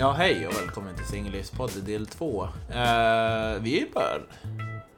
[0.00, 2.42] Ja, hej och välkommen till Singellivspodd del 2.
[2.42, 4.20] Uh, eh, vi är bara...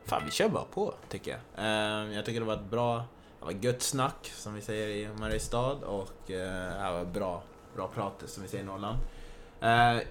[0.05, 1.65] Fan, vi kör bara på, tycker jag.
[1.65, 3.05] Uh, jag tycker det var ett bra...
[3.39, 7.43] Det var gött snack, som vi säger i Mariestad, och uh, det var bra,
[7.77, 8.99] bra prat, som vi säger i Norrland.
[9.63, 10.03] Uh,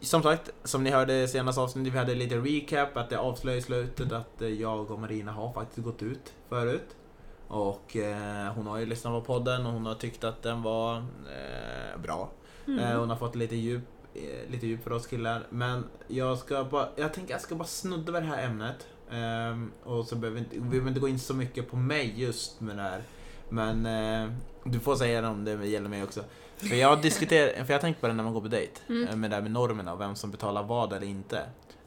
[0.00, 3.58] som sagt, som ni hörde i senaste avsnittet, vi hade lite recap, att det avslöjade
[3.58, 6.96] i slutet att jag och Marina har faktiskt gått ut förut.
[7.48, 7.96] Och
[8.54, 11.04] hon har ju lyssnat på podden och hon har tyckt att den var
[12.02, 12.30] bra.
[12.68, 12.78] Mm.
[12.78, 13.82] Eh, hon har fått lite djup,
[14.14, 15.46] eh, lite djup för oss killar.
[15.50, 18.86] Men jag ska bara, jag tänker jag ska bara snudda vid det här ämnet.
[19.10, 22.14] Um, och så behöver vi inte, vi behöver inte gå in så mycket på mig
[22.16, 23.02] just med det här.
[23.48, 24.32] Men uh,
[24.64, 26.24] du får säga om det gäller mig också.
[26.56, 28.80] För jag diskuterar, för jag har tänkt på det när man går på dejt.
[28.88, 29.20] Mm.
[29.20, 31.42] Med det här med normerna och vem som betalar vad eller inte.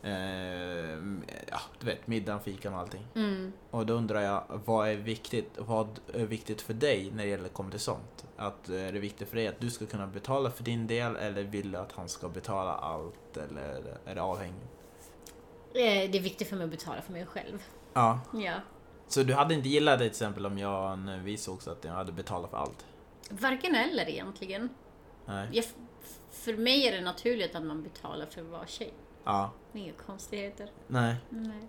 [0.05, 3.07] Uh, ja, du vet, middagen, fikan och allting.
[3.15, 3.53] Mm.
[3.71, 5.49] Och då undrar jag, vad är viktigt?
[5.57, 8.25] Vad är viktigt för dig när det gäller kommer till sånt?
[8.37, 11.15] Att eh, är det viktigt för dig att du ska kunna betala för din del
[11.15, 14.71] eller vill du att han ska betala allt eller är det avhängigt?
[15.73, 17.63] Eh, det är viktigt för mig att betala för mig själv.
[17.93, 18.19] Ja.
[18.33, 18.53] ja.
[19.07, 21.91] Så du hade inte gillat det till exempel om jag, vi såg så att jag
[21.91, 22.85] hade betalat för allt?
[23.29, 24.69] Varken eller egentligen.
[25.25, 25.49] Nej.
[25.51, 25.65] Jag,
[26.31, 28.93] för mig är det naturligt att man betalar för var tjej.
[29.23, 29.51] Ja.
[29.73, 30.71] Inga konstigheter.
[30.87, 31.15] Nej.
[31.29, 31.67] Nej.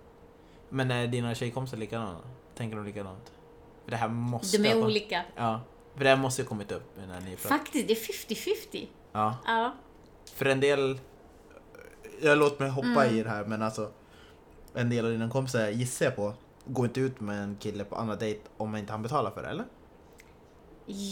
[0.68, 2.16] Men är dina tjejkompisar likadana?
[2.54, 3.32] Tänker de likadant?
[3.84, 4.58] För det här måste...
[4.58, 5.24] De är olika.
[5.36, 5.60] Ja.
[5.94, 7.58] För det här måste ju kommit upp när ni pratar.
[7.58, 8.34] Faktiskt, det är
[8.74, 8.86] 50-50.
[9.12, 9.36] Ja.
[9.46, 9.74] ja.
[10.34, 10.98] För en del...
[12.22, 13.14] Jag låter mig hoppa mm.
[13.14, 13.90] i det här, men alltså...
[14.74, 17.96] En del av dina kompisar, gissar jag på, går inte ut med en kille på
[17.96, 19.64] andra dejt om inte han betalar för det, eller?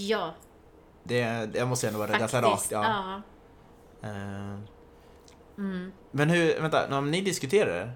[0.09, 0.35] Ja.
[1.03, 2.71] Det, det måste ändå vara ganska rakt.
[2.71, 3.23] Ja.
[4.01, 4.09] ja.
[4.09, 4.59] Uh.
[5.61, 5.93] Mm.
[6.11, 7.91] Men hur, vänta, om ni diskuterar det,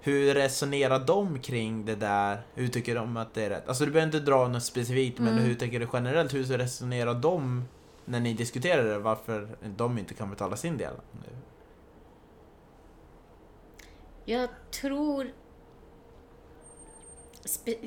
[0.00, 2.42] hur resonerar de kring det där?
[2.54, 3.68] Hur tycker de att det är rätt?
[3.68, 5.44] Alltså du behöver inte dra något specifikt, men mm.
[5.44, 6.34] hur tänker du generellt?
[6.34, 7.64] Hur resonerar de
[8.04, 8.98] när ni diskuterar det?
[8.98, 10.94] Varför de inte kan betala sin del?
[14.24, 15.30] Jag tror...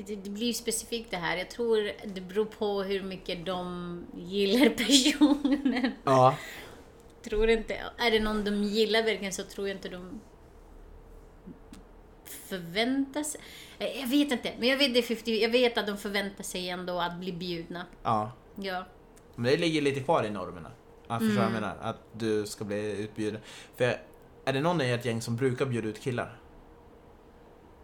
[0.06, 1.36] Det blir ju specifikt det här.
[1.36, 5.92] Jag tror det beror på hur mycket de gillar personen.
[6.04, 6.36] Ja.
[7.28, 7.74] Tror inte...
[7.98, 10.20] Är det någon de gillar verkligen så tror jag inte de
[12.24, 13.40] förväntar sig...
[13.78, 16.68] Eh, jag vet inte, men jag vet, det 50, jag vet att de förväntar sig
[16.68, 17.86] ändå att bli bjudna.
[18.02, 18.32] Ja.
[18.54, 18.84] Ja.
[19.34, 20.70] Men det ligger lite kvar i normerna.
[21.06, 21.36] Att mm.
[21.36, 21.76] jag menar?
[21.80, 23.40] Att du ska bli utbjuden.
[23.76, 23.84] För
[24.44, 26.38] är det någon i ert gäng som brukar bjuda ut killar?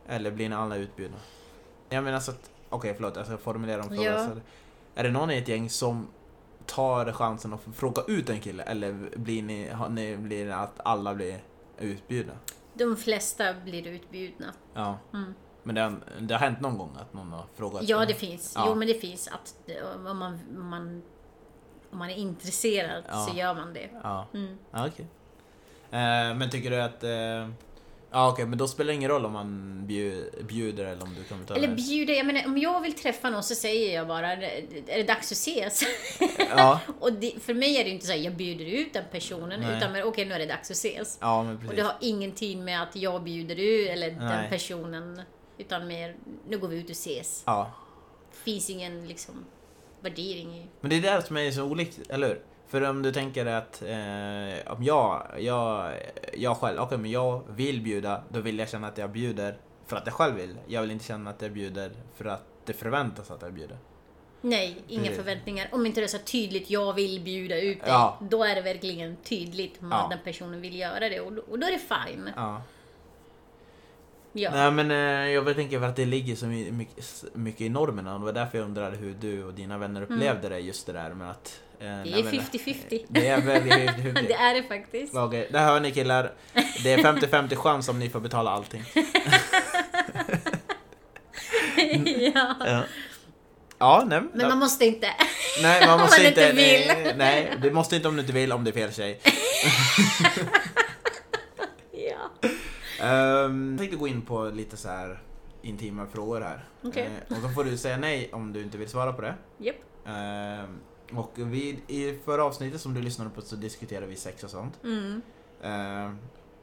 [0.08, 1.16] Eller blir ni alla utbjudna?
[1.88, 4.04] Jag menar så att, okej okay, förlåt, jag ska formulera om frågan.
[4.04, 4.40] Ja.
[4.94, 6.08] Är det någon i ert gäng som
[6.66, 8.62] tar chansen att fråga ut en kille?
[8.62, 11.38] Eller blir ni, ni, blir att alla blir
[11.78, 12.32] utbjudna?
[12.74, 14.52] De flesta blir utbjudna.
[14.74, 14.98] Ja.
[15.14, 15.34] Mm.
[15.62, 17.88] Men det har, det har hänt någon gång att någon har frågat?
[17.88, 18.52] Ja, det finns.
[18.56, 18.64] Ja.
[18.68, 19.28] Jo, men det finns.
[19.28, 19.54] att
[20.06, 21.02] Om man, om man,
[21.90, 23.26] om man är intresserad ja.
[23.26, 23.90] så gör man det.
[24.02, 24.58] Ja, mm.
[24.70, 25.06] ja okej.
[25.90, 26.00] Okay.
[26.00, 27.04] Eh, men tycker du att...
[27.04, 27.48] Eh,
[28.12, 29.82] Ja okej, okay, men då spelar det ingen roll om man
[30.48, 31.60] bjuder eller om du kan betala?
[31.60, 35.02] Eller bjuder, jag menar om jag vill träffa någon så säger jag bara, är det
[35.02, 35.82] dags att ses?
[36.56, 36.80] Ja.
[37.00, 39.76] och det, för mig är det inte så att jag bjuder ut den personen, Nej.
[39.76, 41.18] utan okej okay, nu är det dags att ses.
[41.20, 41.70] Ja, men precis.
[41.70, 44.18] Och det har ingenting med att jag bjuder ut eller Nej.
[44.18, 45.22] den personen,
[45.58, 46.16] utan mer,
[46.48, 47.42] nu går vi ut och ses.
[47.46, 47.72] Ja.
[48.32, 49.44] Finns ingen liksom
[50.00, 50.66] värdering i...
[50.80, 52.42] Men det är det som är så olikt, eller hur?
[52.72, 55.92] För om du tänker att eh, om jag, jag,
[56.32, 59.56] jag själv, okej okay, men jag vill bjuda, då vill jag känna att jag bjuder
[59.86, 60.56] för att jag själv vill.
[60.66, 63.78] Jag vill inte känna att jag bjuder för att det förväntas att jag bjuder.
[64.40, 65.16] Nej, inga Precis.
[65.16, 65.68] förväntningar.
[65.72, 67.88] Om inte det är så tydligt, jag vill bjuda ut dig.
[67.88, 68.18] Ja.
[68.20, 70.06] Då är det verkligen tydligt att ja.
[70.10, 72.30] den personen vill göra det och och då är det fine.
[72.36, 72.62] Ja.
[74.32, 74.50] Ja.
[74.50, 78.20] Nej men eh, jag tänker för att det ligger så mycket, mycket i normerna och
[78.20, 80.12] det var därför jag undrade hur du och dina vänner mm.
[80.12, 80.50] upplevde mm.
[80.50, 83.06] det just det där med att det är 50-50.
[83.08, 84.28] Det är väldigt 50-50.
[84.28, 85.14] det är det faktiskt.
[85.14, 86.32] Okej, okay, där hör ni killar.
[86.82, 88.84] Det är 50-50 chans om ni får betala allting.
[92.34, 92.56] ja.
[92.64, 92.82] ja.
[93.78, 94.22] Ja, nej.
[94.34, 95.08] Men man måste inte.
[95.62, 96.50] Nej, man måste man inte.
[96.50, 96.86] inte vill.
[96.86, 99.20] Nej, nej, du måste inte om du inte vill, om det är fel tjej.
[101.92, 102.30] ja.
[103.44, 105.22] Um, jag tänkte gå in på lite så här
[105.62, 106.64] intima frågor här.
[106.82, 107.06] Okay.
[107.06, 109.34] Uh, och då får du säga nej om du inte vill svara på det.
[109.60, 109.76] Yep.
[110.06, 110.70] Uh,
[111.16, 114.80] och vi, i förra avsnittet som du lyssnade på så diskuterade vi sex och sånt.
[114.84, 115.22] Mm.
[115.64, 116.14] Uh,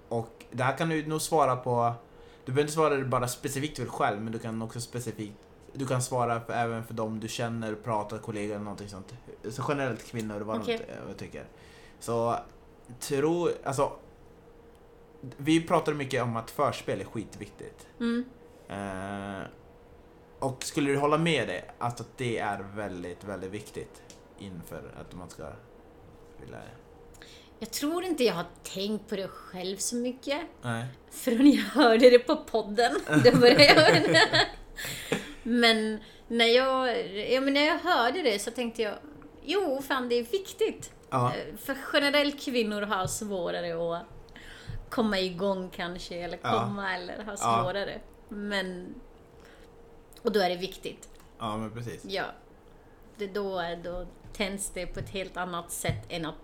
[0.09, 1.93] och det här kan du nog svara på,
[2.45, 5.35] du behöver inte svara bara specifikt för dig själv, men du kan också specifikt
[5.73, 9.13] du kan svara för, även för dem du känner, pratar, kollegor eller någonting sånt.
[9.49, 10.79] Så generellt kvinnor, vad okay.
[11.07, 11.45] de tycker.
[11.99, 12.35] Så,
[12.99, 13.91] tro, alltså
[15.37, 17.87] vi pratar mycket om att förspel är skitviktigt.
[17.99, 18.25] Mm.
[18.71, 19.43] Uh,
[20.39, 24.01] och skulle du hålla med dig, alltså att det är väldigt, väldigt viktigt?
[24.39, 25.49] Inför att man ska
[26.41, 26.61] vilja...
[27.59, 30.41] Jag tror inte jag har tänkt på det själv så mycket.
[30.61, 30.85] Nej.
[31.11, 32.91] Förrän jag hörde det på podden.
[33.23, 34.47] Då började jag...
[35.43, 38.95] men när jag, ja, men när jag hörde det så tänkte jag,
[39.43, 40.91] jo, fan det är viktigt.
[41.09, 41.33] Ja.
[41.57, 44.05] För generellt kvinnor har svårare att
[44.89, 46.63] komma igång kanske, eller Ja.
[46.63, 47.37] komma eller ha Ja.
[47.37, 47.99] svårare.
[48.29, 48.95] Men...
[50.21, 51.09] Och då är det viktigt.
[51.39, 52.05] Ja, men precis.
[52.05, 52.23] Ja.
[53.17, 56.35] Det då, då tänds det på ett helt annat sätt än att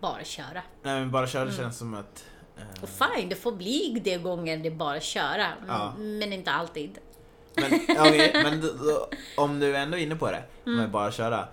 [0.00, 0.62] bara köra.
[0.82, 1.56] Nej, men bara köra Mm.
[1.56, 2.24] känns som att...
[2.58, 5.46] eh, Och fine, det får bli det gånger det bara köra.
[5.68, 5.92] Ja.
[5.98, 6.98] Men inte alltid.
[7.54, 10.78] Men, okej, men då, då, om du ändå är inne på det, Mm.
[10.78, 11.48] med bara köra.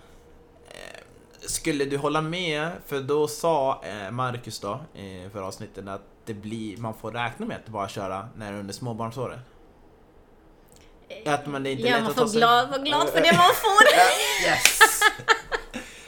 [0.69, 1.01] eh,
[1.39, 6.33] Skulle du hålla med, för då sa eh, Marcus då, i förra avsnittet, att det
[6.33, 9.39] blir, man får räkna med att bara köra när är under småbarnsåren.
[11.25, 13.83] Att man det är inte ja, man får glad, vara glad för det man får.
[14.47, 14.79] Yes!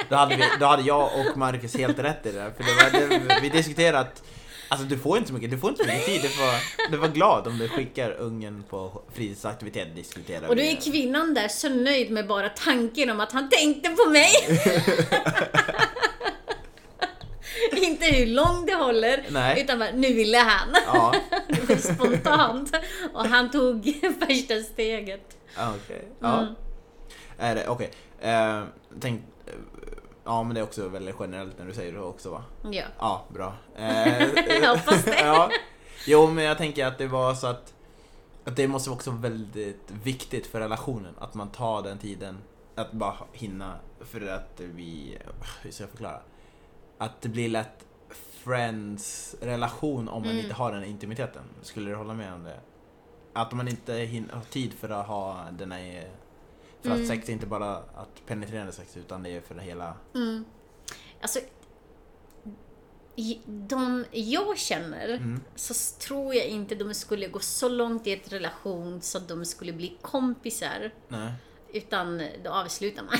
[0.09, 2.99] Då hade, vi, då hade jag och Marcus helt rätt i det där, för det
[2.99, 4.23] var, det, vi diskuterade att
[4.67, 6.21] Alltså du får inte så mycket, du får inte så mycket tid.
[6.21, 10.75] Du får, du var glad om du skickar ungen på fritidsaktivitet diskuterar Och då är
[10.91, 14.31] kvinnan där så nöjd med bara tanken om att han tänkte på mig.
[17.81, 19.61] Inte hur lång det håller, Nej.
[19.61, 20.75] utan bara, nu ville han.
[20.85, 21.15] Ja,
[21.47, 22.75] Det var spontant.
[23.13, 23.85] Och han tog
[24.27, 25.37] första steget.
[25.57, 26.07] okej.
[26.19, 26.39] Ja.
[26.39, 26.55] Mm.
[27.37, 27.91] Är det, okej.
[28.21, 28.63] Eh,
[28.99, 29.25] tänk, eh,
[30.25, 32.43] ja men det är också väldigt generellt när du säger det också va?
[32.71, 32.83] Ja.
[32.99, 33.53] Ja, bra.
[33.75, 35.19] Eh, hoppas det.
[35.21, 35.49] ja.
[36.07, 37.73] Jo, men jag tänker att det var så att,
[38.45, 42.37] att det måste också vara väldigt viktigt för relationen att man tar den tiden
[42.75, 45.17] att bara hinna för att vi,
[45.61, 46.19] hur ska jag förklara?
[46.97, 47.85] Att det blir lätt
[48.43, 50.43] friends relation om man Mm.
[50.43, 51.43] inte har den intimiteten.
[51.61, 52.59] Skulle du hålla med om det?
[53.33, 56.07] Att man inte hin- har tid för att ha den här
[56.85, 57.07] för att Mm.
[57.07, 59.97] sex är inte bara att penetrerande sex utan det är för hela...
[60.15, 60.45] Mm.
[61.21, 61.39] Alltså,
[63.45, 65.41] de jag känner Mm.
[65.55, 69.45] så tror jag inte de skulle gå så långt i ett relation så att de
[69.45, 70.91] skulle bli kompisar.
[71.07, 71.31] Nej.
[71.73, 73.13] Utan då avslutar man.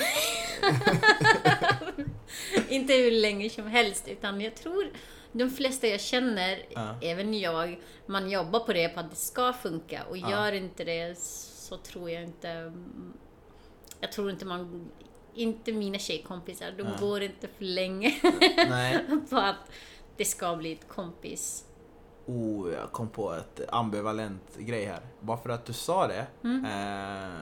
[2.69, 4.88] inte hur länge som helst, utan jag tror
[5.31, 6.95] de flesta jag känner, Ja.
[7.01, 10.03] även jag, man jobbar på det, på att det ska funka.
[10.09, 10.29] Och Ja.
[10.31, 12.73] gör inte det så tror jag inte...
[14.00, 14.92] Jag tror inte man...
[15.38, 16.94] Inte mina tjejkompisar, de Ja.
[17.00, 18.12] går inte för länge
[19.30, 19.56] på att
[20.18, 21.65] det ska bli ett kompis.
[22.25, 25.01] Oh, jag kom på ett ambivalent grej här.
[25.19, 26.65] Bara för att du sa det, Mm.
[26.65, 27.39] eh,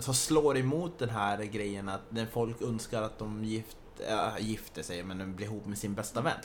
[0.00, 3.76] så slår emot den här grejen att när folk önskar att de gift,
[4.08, 6.38] äh, gifter sig, men de blir ihop med sin bästa vän.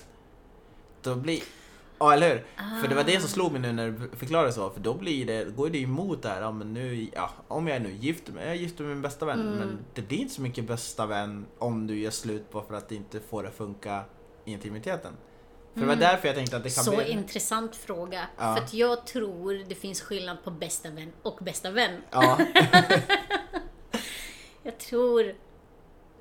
[1.02, 1.42] Då blir...
[2.00, 2.46] Ja, eller hur?
[2.82, 5.26] För det var det som slog mig nu när du förklarade så, för då blir
[5.26, 8.44] det, går det emot där, ja men nu, ja, om jag är nu gift mig,
[8.46, 9.54] jag är gift med min bästa vän, Mm.
[9.60, 12.90] men det blir inte så mycket bästa vän om du gör slut bara för att
[12.90, 14.04] det inte får det funka
[14.46, 15.14] i intimiteten.
[15.74, 16.00] För det var Mm.
[16.10, 17.10] därför jag tänkte att det kan Så bli...
[17.12, 18.28] intressant fråga.
[18.38, 18.56] Ja.
[18.56, 22.02] För att jag tror det finns skillnad på bästa vän och bästa vän.
[22.12, 22.38] Ja,
[24.64, 25.36] Jag tror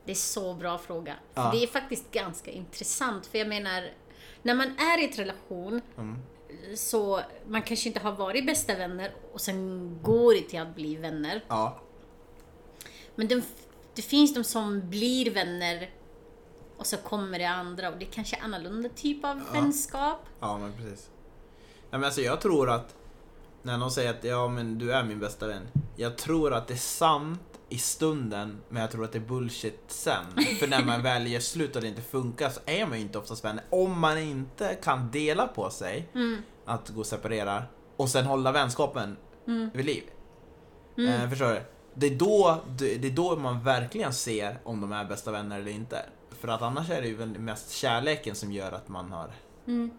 [0.04, 1.14] det är så bra fråga.
[1.34, 1.50] För Ja.
[1.52, 3.26] det är faktiskt ganska intressant.
[3.26, 3.84] För jag menar,
[4.42, 6.16] när man är i ett relation mm,
[6.76, 10.96] så man kanske inte har varit bästa vänner och sen går det till att bli
[10.96, 11.44] vänner.
[11.48, 11.80] ja,
[13.14, 13.42] Men det,
[13.94, 15.90] det finns de som blir vänner
[16.76, 19.60] och så kommer det andra och det är kanske är annorlunda typ av Ja.
[19.60, 20.18] vänskap.
[20.40, 21.10] ja men precis.
[21.90, 22.94] Ja, men alltså jag tror att
[23.62, 25.68] när någon säger att ja men du är min bästa vän.
[25.96, 29.80] Jag tror att det är sant i stunden men jag tror att det är bullshit
[29.88, 30.24] sen.
[30.60, 33.18] För när man väl gör slut och det inte funkar så är man ju inte
[33.18, 33.64] oftast vänner.
[33.70, 36.42] Om man inte kan dela på sig Mm.
[36.64, 37.62] att gå och separera
[37.96, 39.70] och sen hålla vänskapen Mm.
[39.74, 40.02] vid liv.
[40.98, 41.12] Mm.
[41.22, 41.60] Eh, förstår du?
[41.94, 45.70] Det är, då, det, är då man verkligen ser om de är bästa vänner eller
[45.70, 46.02] inte.
[46.40, 49.30] För att annars är det ju väl mest kärleken som gör att man har...
[49.66, 49.90] Mm.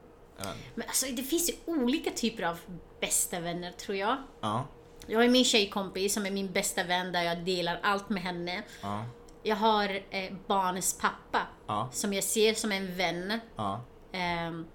[0.76, 2.58] Men alltså det finns ju olika typer av
[3.00, 4.18] bästa vänner tror jag.
[4.42, 4.66] Ja,
[5.08, 8.64] Jag har min tjejkompis som är min bästa vän där jag delar allt med henne.
[8.82, 9.06] ja,
[9.44, 13.40] Jag har eh, barnens pappa ja, som jag ser som en vän.
[13.56, 14.66] ja, Ehm,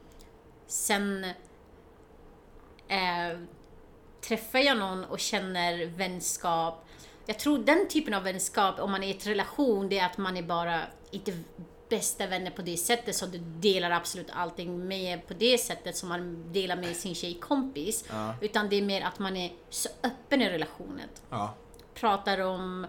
[0.66, 1.24] sen
[2.88, 3.38] eh,
[4.28, 6.84] träffar jag någon och känner vänskap.
[7.26, 10.18] Jag tror den typen av vänskap, om man är i ett relation, det är att
[10.18, 11.32] man är bara inte
[11.94, 16.08] bästa vänner på det sättet så du delar absolut allting med på det sättet som
[16.08, 18.04] man delar med sin tjejkompis.
[18.10, 21.08] ja, Utan det är mer att man är så öppen i relationen.
[21.30, 21.54] ja,
[21.94, 22.86] Pratar om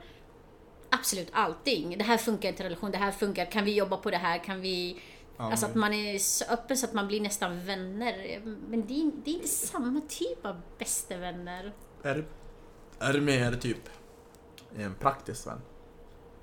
[0.89, 1.97] absolut allting.
[1.97, 4.43] Det här funkar inte i relation, det här funkar, kan vi jobba på det här,
[4.43, 5.01] kan vi...
[5.37, 8.41] Alltså att man är så öppen så att man blir nästan vänner.
[8.43, 11.71] Men det är, det är inte samma typ av bästa vänner.
[12.03, 12.25] Är
[12.99, 13.89] är mer typ
[14.77, 15.61] en praktisk vän?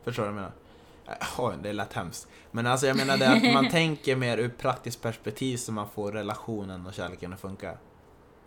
[0.05, 0.62] Förstår du vad jag menar?
[1.39, 2.29] Oj, det lät hemskt.
[2.51, 6.13] Men alltså jag menar det att man tänker mer ur praktiskt perspektiv så man får
[6.13, 7.79] relationen och kärleken att funka.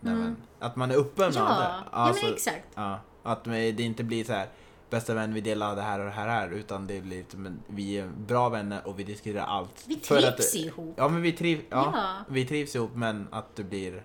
[0.03, 0.19] Mm.
[0.19, 2.67] men, att man är öppen med Ja, ja Alltså, men exakt.
[2.75, 4.47] ja, att det inte blir så här
[4.89, 7.63] bästa vän, vi delar det här och det här, här utan det blir lite, men
[7.67, 9.83] vi är bra vänner och vi diskuterar allt.
[9.87, 10.93] Vi För att- trivs ihop.
[10.97, 12.13] Ja, men vi, triv, ja, Ja.
[12.29, 14.03] vi trivs ihop men att det blir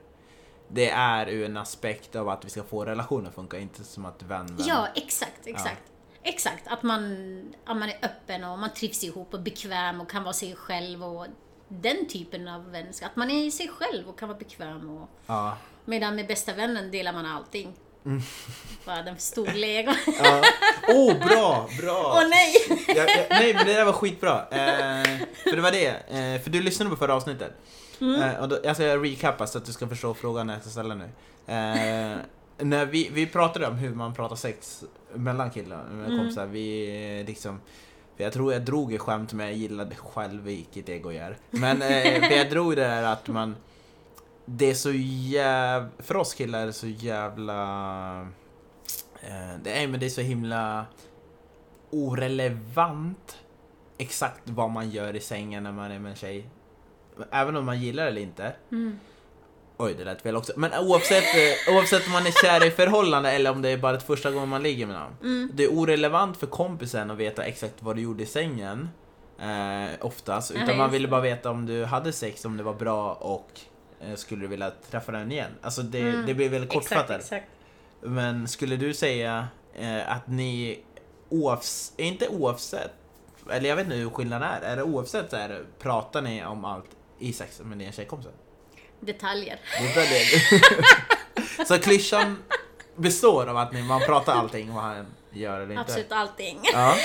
[0.68, 4.04] det är ur en aspekt av att vi ska få relationen att funka, inte som
[4.04, 4.66] att vän, vän.
[4.68, 5.82] Ja, exakt, exakt.
[6.22, 7.02] Exakt, att man,
[7.66, 11.04] att man är öppen och man trivs ihop och bekväm och kan vara sig själv
[11.04, 11.26] och
[11.68, 13.10] den typen av vänskap.
[13.10, 15.56] Att man är sig själv och kan vara bekväm och Ja.
[15.84, 17.72] medan med bästa vännen delar man allting.
[18.04, 18.22] Mm.
[18.86, 19.92] Bara den stor lego.
[20.22, 20.42] Ja.
[20.88, 22.12] Oh, bra, bra!
[22.22, 22.54] Åh nej!
[22.88, 24.40] Ja, ja, nej men det där var skitbra.
[24.50, 25.86] Eh, för det var det.
[25.88, 27.52] Eh, för du lyssnade på förra avsnittet.
[28.00, 28.22] Mm.
[28.22, 30.94] Eh, och då, jag ska recappa så att du ska förstå frågan jag ska ställa
[30.94, 31.04] nu.
[31.46, 32.16] Eh,
[32.58, 34.84] när vi, vi pratade om hur man pratar sex
[35.14, 36.18] mellan killar med Mm.
[36.18, 36.46] kompisar.
[36.46, 37.60] Vi eh, liksom...
[38.16, 41.36] Jag tror jag drog ett skämt som jag gillade själv, vilket ego jag är.
[41.50, 43.56] Men eh, jag drog det där att man...
[44.44, 45.88] Det är så jävla...
[45.98, 48.20] För oss killar är det så jävla...
[49.22, 50.86] Eh, det, är, men det är så himla
[51.90, 53.38] orelevant
[53.98, 56.46] exakt vad man gör i sängen när man är med en tjej.
[57.30, 58.52] Även om man gillar det eller inte.
[58.70, 58.98] Mm.
[59.82, 60.52] Oj, det lät fel också.
[60.56, 61.24] Men oavsett,
[61.68, 64.30] eh, oavsett om man är kär i förhållande eller om det är bara ett första
[64.30, 65.16] gången man ligger med någon.
[65.22, 65.50] Mm.
[65.54, 68.88] Det är orelevant för kompisen att veta exakt vad du gjorde i sängen.
[69.40, 70.50] Eh, oftast.
[70.50, 73.50] Utan man just ville bara veta om du hade sex, om det var bra och
[74.00, 75.50] eh, skulle du vilja träffa den igen.
[75.62, 76.26] Alltså det, Mm.
[76.26, 77.10] det blir väldigt kortfattat.
[77.10, 77.46] Exakt, exakt.
[78.02, 80.80] Men skulle du säga eh, att ni
[81.28, 82.90] oavs inte oavsett,
[83.50, 86.64] eller jag vet inte hur skillnaden är, är det oavsett så här, pratar ni om
[86.64, 88.32] allt i sex med dina tjejkompisar?
[89.00, 89.60] Detaljer.
[89.94, 90.08] Det är
[91.58, 91.66] det.
[91.66, 92.42] så klyschan
[92.96, 95.80] består av att ni, man pratar allting vad han gör eller inte?
[95.80, 96.60] Absolut allting.
[96.72, 96.96] Ja,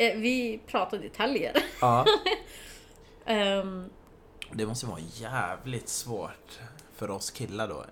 [0.00, 1.52] Eh, Vi pratar detaljer.
[1.80, 2.04] ja.
[3.26, 3.90] Ehm,
[4.52, 6.58] Det måste vara jävligt svårt
[6.96, 7.84] för oss killar då,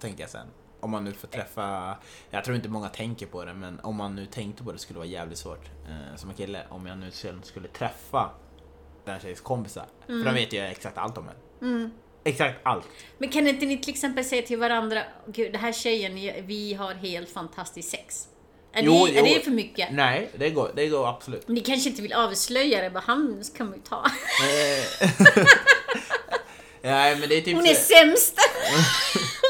[0.00, 0.46] tänker jag sen.
[0.80, 1.96] Om man nu får träffa,
[2.30, 4.94] jag tror inte många tänker på det, men om man nu tänkte på det skulle
[4.94, 6.62] det vara jävligt svårt eh, som en kille.
[6.68, 8.30] Om jag nu sen skulle träffa
[9.04, 9.86] den tjejs kompisar.
[10.06, 11.68] För de vet ju exakt allt om en.
[11.68, 11.90] mm.
[12.24, 12.88] Exakt allt.
[13.18, 16.14] Men kan inte ni till exempel säga till varandra, gud, det här tjejen,
[16.46, 18.28] vi har helt fantastiskt sex.
[18.72, 19.34] Är, Jo, det, är jo.
[19.34, 19.88] det för mycket?
[19.92, 21.48] Nej, det går, det går absolut.
[21.48, 24.04] Ni kanske inte vill avslöja det, bara han kan man ju ta.
[24.04, 25.10] Eh,
[26.82, 28.36] Nej, men det är typ Hon så- är sämst!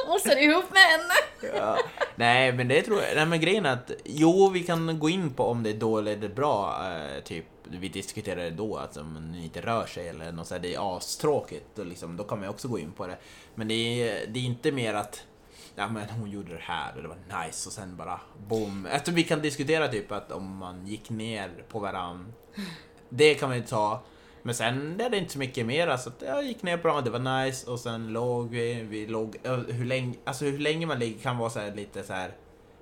[0.07, 1.55] Och så är du ihop med henne.
[1.59, 1.79] Ja.
[2.15, 3.17] Nej, men det tror jag.
[3.17, 6.19] Nej, men grejen är att jo, vi kan gå in på om det är dåligt
[6.19, 6.83] eller bra.
[6.93, 7.45] Eh, typ,
[7.79, 10.97] vi diskuterade då, att om man inte rör sig eller något så här, det är
[10.97, 11.79] astråkigt.
[11.79, 13.17] Och liksom, då kan man ju också gå in på det.
[13.55, 15.25] Men det är, det är inte mer att
[15.75, 18.89] Ja men hon gjorde det här och det var nice och sen bara boom.
[18.93, 22.33] Alltså vi kan diskutera typ att om man gick ner på varann.
[23.09, 24.03] Det kan man ju ta.
[24.43, 25.89] Men sen är det inte så mycket mer.
[25.89, 28.83] Alltså att jag gick ner på varandra, det var nice och sen låg vi.
[28.83, 29.37] Vi låg,
[29.69, 32.33] hur länge, alltså hur länge man ligger kan vara så här lite så här.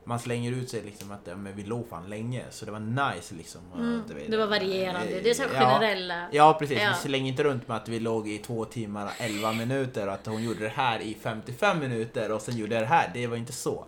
[0.05, 3.35] Man slänger ut sig liksom att men vi låg fan länge så det var nice
[3.35, 3.61] liksom.
[3.75, 5.61] Mm, det var varierande, det är så ja.
[5.61, 6.29] generella.
[6.33, 6.93] Ja precis, Ja.
[6.95, 10.13] vi slänger inte runt med att vi låg i två timmar och 11 minuter och
[10.15, 13.11] att hon gjorde det här i 55 minuter och sen gjorde jag det här.
[13.15, 13.85] Det var inte så.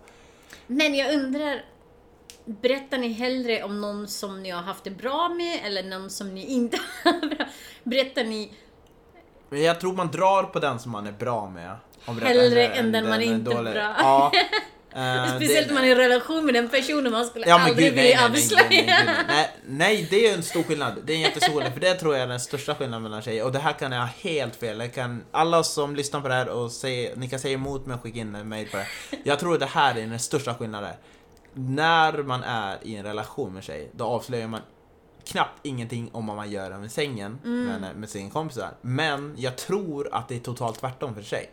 [0.67, 1.65] Men jag undrar,
[2.45, 6.35] berättar ni hellre om någon som ni har haft det bra med eller någon som
[6.35, 7.45] ni inte har bra
[7.83, 8.51] Berättar ni
[9.49, 11.75] jag tror man drar på den som man är bra med.
[12.05, 13.95] Om Hellre eller än den man är inte är bra.
[13.97, 14.31] Ja.
[14.95, 17.95] Eh, Speciellt om man är i relation med den personen man skulle Ja aldrig gud,
[17.95, 18.27] nej, vilja
[18.69, 20.93] nej, nej, nej, det är en stor skillnad.
[21.05, 23.43] Det är en jättestor skillnad, för det tror jag är den största skillnaden mellan tjejer.
[23.45, 24.79] Och det här kan jag ha helt fel.
[24.79, 27.95] Jag kan, alla som lyssnar på det här och säger, ni kan säga emot mig
[27.95, 28.87] och skicka in en mail på det.
[29.23, 30.93] Jag tror att det här är den största skillnaden.
[31.53, 34.61] När man är i en relation med tjej, då avslöjar man
[35.25, 37.81] knappt ingenting om vad man gör med sängen Mm.
[37.81, 38.69] med, med sin kompisar.
[38.81, 41.51] Men jag tror att det är totalt tvärtom för sig.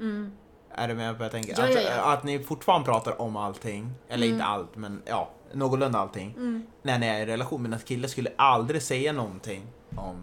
[0.00, 0.32] Mm.
[0.76, 1.54] Är du med på vad jag tänker?
[1.58, 2.12] Ja, att, ja, ja.
[2.12, 4.34] att ni fortfarande pratar om allting, eller Mm.
[4.34, 6.30] inte allt, men ja, någorlunda allting.
[6.36, 6.66] Mm.
[6.82, 9.62] När ni är i relation, men att kille skulle aldrig säga någonting
[9.96, 10.22] om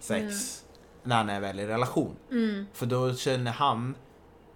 [0.00, 0.62] sex
[1.02, 2.16] när han är väl i relation.
[2.30, 2.66] Mm.
[2.72, 3.94] För då känner han...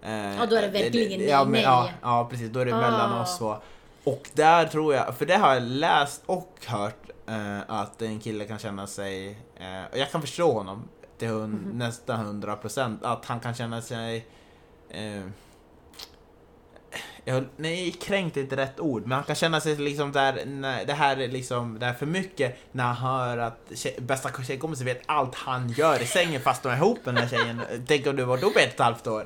[0.03, 1.63] Eh, Ja, då är det verkligen ja, nej, men, nej.
[1.63, 2.51] Ja, ja, precis.
[2.51, 2.81] Då är det Ah.
[2.81, 3.57] mellan oss två.
[4.05, 8.45] Och där tror jag, för det har jag läst och hört, eh, att en kille
[8.45, 10.89] kan känna sig, eh, och jag kan förstå honom
[11.19, 11.79] till hun, Mhm.
[11.79, 14.27] nästan hundra procent, att han kan känna sig
[14.95, 15.31] eh,
[17.25, 20.85] jag, nej, kränkt är inte rätt ord, men han kan känna sig liksom där, nej,
[20.87, 24.43] det här är liksom, det här är för mycket när han hör att tjej, bästa
[24.43, 27.61] tjejkompisen vet allt han gör i sängen fast de är ihop med den här tjejen.
[27.87, 29.25] Tänk om du var då på ett och ett halvt år.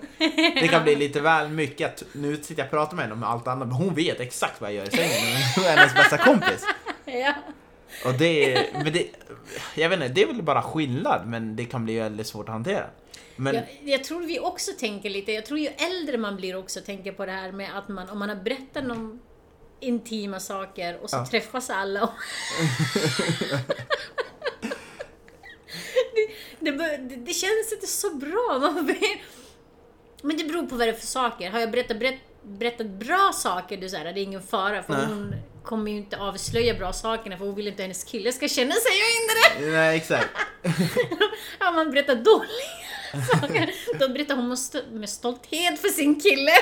[0.61, 3.23] Det kan bli lite väl mycket att nu sitter jag och pratar med henne om
[3.23, 5.43] allt annat, men hon vet exakt vad jag gör i sängen.
[5.57, 6.65] Hon är hennes bästa kompis.
[7.05, 7.35] Ja.
[8.05, 9.07] Och det, men det,
[9.75, 12.53] jag vet inte, det är väl bara skillnad men det kan bli väldigt svårt att
[12.53, 12.85] hantera.
[13.39, 16.81] Men, Jag, jag tror vi också tänker lite, jag tror ju äldre man blir också
[16.81, 19.21] tänker på det här med att man, om man har berättat någon
[19.81, 21.27] intima saker och så Ja.
[21.31, 22.11] träffas alla och
[26.61, 28.75] det, det, det, känns inte så bra.
[30.23, 31.51] Men det beror på vad det är för saker.
[31.51, 34.83] Har jag berättat, berätt, berättat bra saker, så här, det är ingen fara.
[34.83, 35.07] För Nej.
[35.07, 38.75] hon kommer ju inte avslöja bra sakerna för hon vill inte hennes kille ska känna
[38.75, 39.71] sig mindre.
[39.79, 40.29] nej exakt.
[41.59, 42.45] Har man berättat saker,
[43.99, 46.53] då berättar hon med sto- med stolthet för sin kille.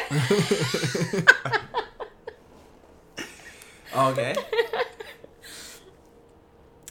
[4.11, 4.37] Okej.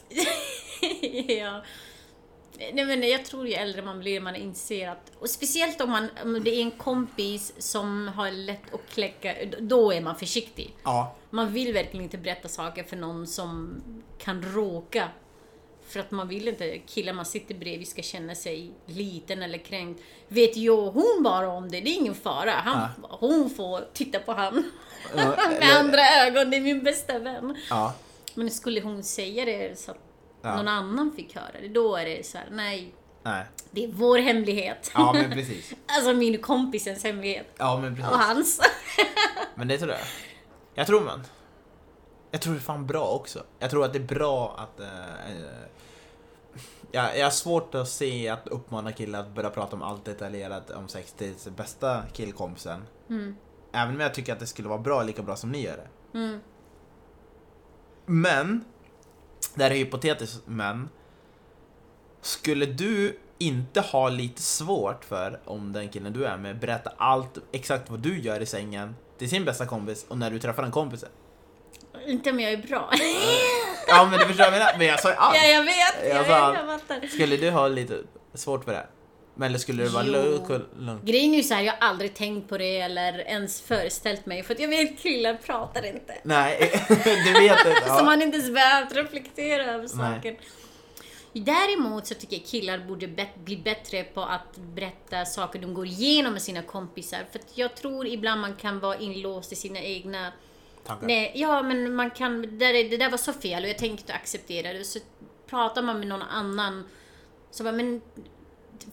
[1.41, 1.63] ja.
[2.73, 5.11] Nej men jag tror ju äldre man blir, man inser att...
[5.19, 9.91] Och speciellt om, man, om det är en kompis som har lätt att kläcka, då
[9.91, 10.75] är man försiktig.
[10.83, 11.15] Ja.
[11.29, 13.81] Man vill verkligen inte berätta saker för någon som
[14.17, 15.09] kan råka.
[15.95, 20.01] För att man vill inte killar man sitter bredvid ska känna sig liten eller kränkt.
[20.27, 22.51] Vet ju hon bara om det, det är ingen fara.
[22.51, 24.71] Han, Hon får titta på han
[25.15, 25.25] Ja,
[25.59, 27.57] med andra ögon, det är min bästa vän.
[27.69, 27.93] Ja.
[28.33, 29.97] Men skulle hon säga det så att
[30.41, 30.55] Ja.
[30.55, 33.45] någon annan fick höra det, då är det så här: nej, Nej.
[33.71, 34.91] det är vår hemlighet.
[34.93, 35.73] Ja men precis.
[35.87, 37.47] alltså min kompisens hemlighet.
[37.57, 38.11] Ja men precis.
[38.11, 38.61] Och hans.
[39.55, 39.99] Men det tror jag.
[40.75, 41.23] Jag tror man.
[42.31, 43.43] Jag tror det är fan bra också.
[43.59, 44.79] Jag tror att det är bra att...
[44.79, 45.65] eh, eh,
[46.91, 50.69] jag, jag har svårt att se att uppmana killar att börja prata om allt detaljerat
[50.69, 52.83] om sex till bästa killkompisen.
[53.09, 53.35] Mm.
[53.71, 56.17] Även om jag tycker att det skulle vara bra, lika bra som ni gör det.
[56.17, 56.39] Mm.
[58.05, 58.65] Men,
[59.55, 60.89] det här är hypotetiskt men.
[62.21, 67.37] Skulle du inte ha lite svårt för, om den killen du är med, berätta allt,
[67.51, 70.71] exakt vad du gör i sängen till sin bästa kompis och när du träffar den
[70.71, 71.09] kompisen?
[72.07, 72.91] Inte om jag är bra.
[73.87, 75.35] Ja men du förstår vad jag menar, men jag sa ju allt!
[75.35, 75.75] ja, jag vet.
[76.01, 77.07] Jag, Jag vet, sa jag fattar.
[77.07, 77.97] Skulle du ha lite
[78.33, 78.87] svårt för det?
[79.35, 81.03] Men eller skulle det vara lugnt?
[81.03, 84.53] Grejen är ju såhär, jag har aldrig tänkt på det eller ens föreställt mig för
[84.53, 86.17] att jag vet killar pratar inte.
[86.23, 86.71] Nej,
[87.25, 87.83] du vet inte.
[87.87, 88.03] Ja.
[88.03, 90.35] man inte ens behövt reflektera över saken.
[91.33, 96.33] Däremot så tycker jag killar borde bli bättre på att berätta saker de går igenom
[96.33, 97.19] med sina kompisar.
[97.31, 100.31] För att jag tror ibland man kan vara inlåst i sina egna...
[100.85, 101.07] Tankar.
[101.07, 102.41] Nej, ja men man kan...
[102.41, 104.83] Det där, det där var så fel och jag tänkte acceptera det.
[104.83, 104.99] Så
[105.47, 106.83] pratar man med någon annan
[107.51, 108.01] så bara, men...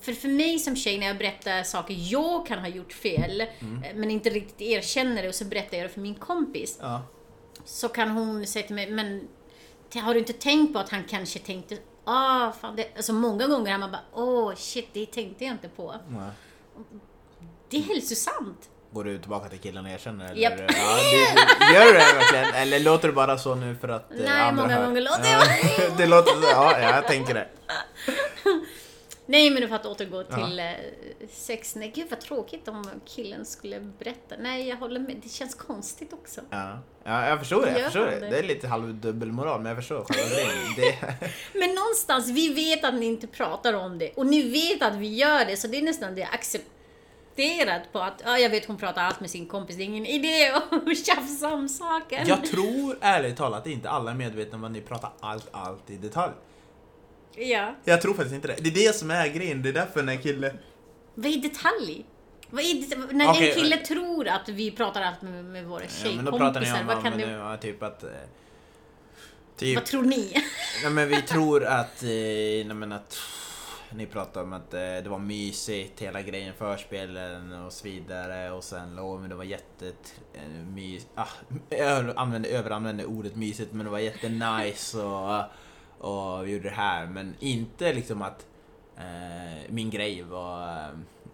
[0.01, 3.83] För, för mig som tjej när jag berättar saker jag kan ha gjort fel Mm.
[3.85, 7.03] eh, men inte riktigt erkänner det och så berättar jag det för min kompis Ja.
[7.65, 9.29] så kan hon säga till mig, men
[9.95, 13.73] har du inte tänkt på att han kanske tänkte, ah, fan det, alltså många gånger
[13.73, 15.95] har man bara, åh shit, det tänkte jag inte på.
[16.09, 16.31] Nej.
[17.71, 18.71] Det är hälsosamt.
[18.93, 20.31] Går du tillbaka till killen och erkänner?
[20.31, 20.43] Eller?
[20.43, 20.53] Japp.
[20.59, 22.55] Ja, gör du det verkligen?
[22.55, 24.87] Eller låter du bara så nu för att eh, Nej, andra många hör?
[24.87, 25.43] gånger låter ja,
[25.99, 27.49] Det låter så, ja, ja, jag tänker det.
[29.27, 30.37] Nej, men för att återgå Ja.
[30.47, 30.67] till eh,
[31.31, 34.35] sex, nej gud vad tråkigt om killen skulle berätta.
[34.39, 36.41] Nej, jag håller med, det känns konstigt också.
[36.51, 37.73] Ja, ja jag förstår det.
[37.73, 38.21] Jag förstår det.
[38.21, 38.29] det?
[38.31, 40.07] det är lite halv dubbelmoral, men jag förstår.
[40.77, 40.99] Det,
[41.59, 45.15] Men någonstans, vi vet att ni inte pratar om det och ni vet att vi
[45.15, 46.29] gör det, så det är nästan det
[47.33, 50.07] accepterat på att, ja jag vet hon pratar allt med sin kompis, det är ingen
[50.07, 52.29] idé att tjafsa om saken.
[52.29, 55.91] jag tror ärligt talat att inte alla är medvetna om att ni pratar allt, allt
[55.91, 56.33] i detalj.
[57.37, 57.75] Ja.
[57.85, 58.57] Jag tror faktiskt inte det.
[58.59, 59.63] Det är det som är grejen.
[59.63, 60.55] Det är därför när kille...
[61.15, 62.05] Vad är detalj?
[62.51, 65.83] Vad är det, när Okej, en kille tror att vi pratar allt med, med våra
[66.05, 68.03] Ja, men då pratar ni tjejkompisar, om, vad om kan nu, det, ja, typ att...
[68.05, 68.11] eh,
[69.57, 70.33] Typ, vad tror ni?
[70.83, 73.19] nej, men vi tror att, eh, nej, men att
[73.95, 78.65] ni pratade om att eh, det var mysigt, hela grejen, förspelen och så vidare och
[78.65, 80.21] sen låg men det var jättemysigt.
[80.35, 81.29] Eh, mys, ah,
[81.69, 85.45] jag använde, överanvände ordet mysigt men det var jättenice och, eh,
[85.99, 88.47] och vi gjorde det här men inte liksom att
[88.97, 90.79] eh, min grej var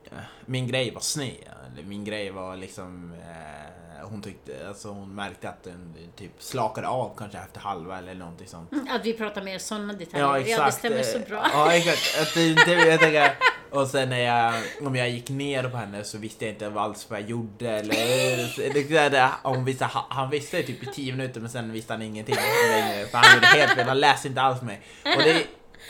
[0.04, 5.14] eh, min grej var sned eller min grej var liksom eh, hon tyckte, alltså hon
[5.14, 8.70] märkte att den typ slakade av kanske efter halva eller någonting sånt.
[8.90, 10.26] Att vi pratar mer sådana detaljer.
[10.26, 10.58] Ja exakt.
[10.58, 11.46] Ja, det stämmer så Eh, bra.
[11.52, 12.20] Ja exakt.
[12.28, 13.38] Att det, jag tänker,
[13.70, 14.54] och sen när jag,
[14.86, 18.72] om jag gick ner på henne så visste jag inte alls vad jag gjorde eller
[18.72, 22.34] det, det, hon visste, han visste typ i 10 minuter men sen visste han ingenting
[22.70, 23.06] längre.
[23.06, 24.80] För han gjorde helt fel, han läste inte alls mig.
[25.16, 25.42] Och det är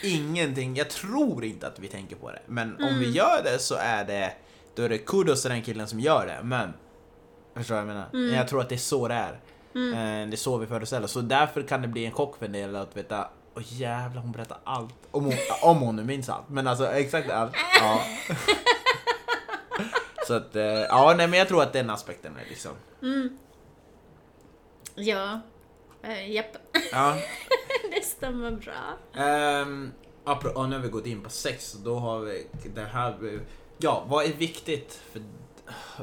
[0.03, 2.42] ingenting, jag tror inte att vi tänker på det.
[2.47, 3.01] Men om Mm.
[3.01, 4.33] vi gör det så är det,
[4.75, 6.38] då är det kudos till den killen som gör det.
[6.42, 6.73] Men,
[7.59, 8.09] förstår du vad jag menar?
[8.12, 8.35] Mm.
[8.35, 9.33] Jag tror att det är så det är.
[9.33, 11.07] Eh, Det är så vi föreställer.
[11.07, 14.33] Så därför kan det bli en chock för en del att veta Åh jävlar hon
[14.33, 14.94] berättar allt.
[15.11, 16.49] Om hon, om hon nu minns allt.
[16.49, 17.53] Men alltså exakt allt.
[17.81, 18.01] Ja.
[20.27, 22.73] Så att, eh, ja nej men jag tror att den aspekten är liksom.
[24.94, 25.40] Ja.
[26.05, 26.57] Uh, japp,
[26.92, 27.16] Ja.
[27.94, 28.97] det stämmer bra.
[29.62, 29.92] Um,
[30.55, 33.40] och nu har vi gått in på sex, då har vi det här.
[33.79, 35.23] Ja, vad är viktigt för,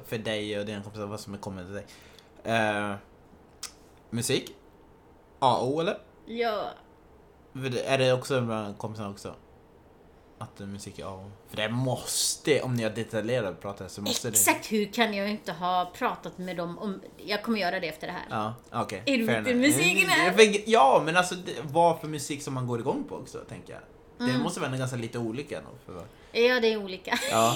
[0.05, 1.05] för dig och dina kompisar?
[1.05, 1.85] Vad som är kommande till dig?
[2.55, 2.95] Eh,
[4.09, 4.55] musik?
[5.39, 5.97] AO eller?
[6.25, 6.69] Ja,
[7.85, 9.35] Är det också bland kompisarna också?
[10.37, 11.31] Att musik är AO?
[11.49, 14.31] För det måste, om ni har detaljerat pratat så måste det...
[14.31, 17.01] exakt hur kan jag inte ha pratat med dem om...
[17.17, 18.25] Jag kommer göra det efter det här.
[18.29, 19.03] Ja, okej.
[19.05, 20.31] Är det musiken är?
[20.33, 23.81] Mm, Ja, men alltså vad för musik som man går igång på också, tänker jag.
[24.17, 24.41] Det Mm.
[24.43, 25.73] måste vara ganska lite olika nog.
[25.85, 27.19] För Ja, det är olika.
[27.31, 27.55] Ja.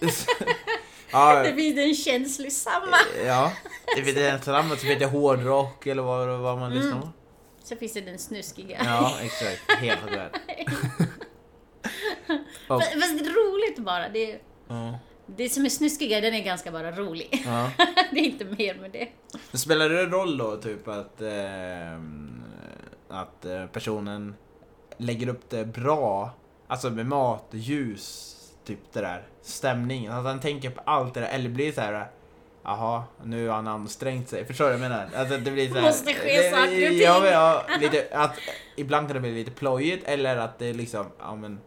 [1.36, 2.96] ja, Det finns en känslosamma.
[3.26, 3.52] ja.
[3.96, 7.08] Det finns en framåt så finns det hårdrock eller vad, vad man lyssnar på.
[7.64, 8.80] Så finns det den snuskiga.
[8.84, 9.72] Ja, exakt.
[9.80, 10.32] Helt rätt.
[12.68, 14.08] Fast fast det är roligt bara.
[14.08, 14.98] Det, Ja.
[15.26, 17.42] det som är snuskiga, den är ganska bara rolig.
[17.46, 17.70] Ja.
[18.10, 19.08] det är inte mer med det.
[19.50, 22.42] Men Spelar det roll då, typ att, ehm,
[23.08, 24.34] att eh, personen
[24.96, 26.30] lägger upp det bra?
[26.66, 29.22] Alltså med mat, ljus, typ det där.
[29.42, 30.12] Stämningen.
[30.12, 31.28] Att han tänker på allt det där.
[31.28, 32.06] Eller blir så här.
[32.64, 34.44] Jaha, nu har han ansträngt sig.
[34.46, 35.08] Förstår du vad jag menar?
[35.16, 37.26] Alltså det blir så här, Måste ske det- saker och ja,
[37.68, 38.38] ja, lite, att
[38.76, 41.60] Ibland kan det bli lite plojigt eller att det liksom, ja men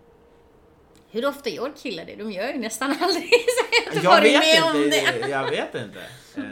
[1.12, 2.16] Hur ofta gör killar det?
[2.16, 3.30] De gör ju nästan aldrig.
[3.30, 5.30] Så jag Jag varit vet med om inte, det.
[5.30, 6.00] jag vet inte.
[6.38, 6.44] Eh,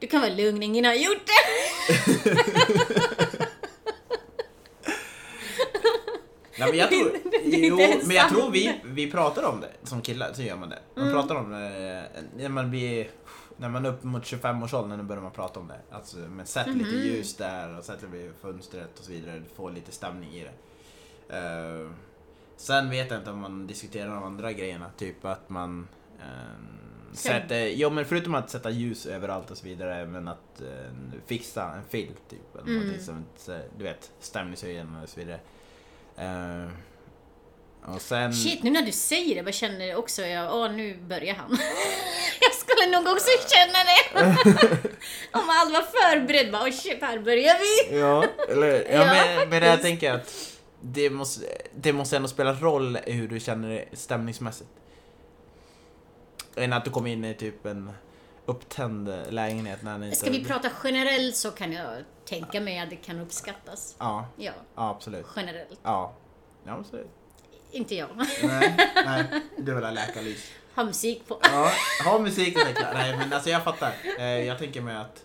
[0.00, 2.30] Du kan vara lugn, ingen har gjort det.
[6.58, 7.12] Nej, men jag tror,
[7.44, 10.78] jo, men jag tror vi, vi pratar om det som killar, så gör man det.
[10.94, 11.14] Man Mm.
[11.16, 13.08] pratar om det när man blir,
[13.56, 15.80] när man är upp mot 25-årsåldern, då börjar man prata om det.
[15.96, 17.04] Alltså, men sätt lite Mhm.
[17.04, 20.52] ljus där och sätt det vid fönstret och så vidare, få lite stämning i det.
[21.36, 21.90] Eh,
[22.56, 25.88] sen vet jag inte om man diskuterar de andra grejerna, typ att man
[26.18, 30.90] uh, sätter, jo men förutom att sätta ljus överallt och så vidare, men att eh,
[31.26, 32.56] fixa en filt typ.
[32.56, 33.00] Eller Mm.
[33.00, 33.24] som,
[33.78, 35.40] du vet, stämningshöjande och så vidare.
[36.18, 36.68] Eh,
[37.94, 38.34] och sen...
[38.34, 40.22] Shit, nu när du säger det, vad känner jag också?
[40.22, 41.50] Jag, åh, nu börjar han.
[42.40, 44.28] jag skulle nog också känna det.
[45.32, 47.98] Om allt var förberedd, bara, åh shit, här börjar vi.
[47.98, 49.82] Ja, eller ja, Ja, men, men jag faktiskt.
[49.82, 54.70] tänker att det måste, det måste ändå spela roll i hur du känner dig stämningsmässigt.
[56.56, 57.90] Än att du kommer in i typ en
[58.46, 60.18] upptänd lägenhet när ni inte...
[60.18, 63.96] Ska vi prata generellt så kan jag tänka mig att det kan uppskattas.
[63.98, 65.26] Ja, Ja, ja absolut.
[65.36, 65.80] generellt.
[65.82, 66.12] Ja.
[66.64, 67.10] Ja, absolut.
[67.70, 68.08] Inte jag.
[68.42, 69.24] Nej, nej,
[69.58, 70.50] du vill ha läkarlys.
[70.74, 71.38] Ha musik på.
[71.42, 71.70] Ja,
[72.04, 72.94] ha musik och läkare.
[72.94, 73.92] Nej, men alltså jag fattar.
[74.18, 75.24] Eh, jag tänker mig att